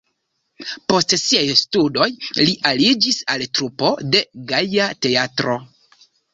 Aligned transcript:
Post 0.93 1.13
siaj 1.23 1.43
studoj 1.59 2.07
li 2.41 2.57
aliĝis 2.71 3.21
al 3.37 3.45
trupo 3.61 3.95
de 4.17 4.25
Gaja 4.55 4.91
Teatro. 5.09 5.63